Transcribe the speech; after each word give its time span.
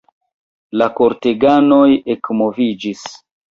La 0.81 0.87
korteganoj 1.01 1.83
ekmoviĝis. 2.17 3.07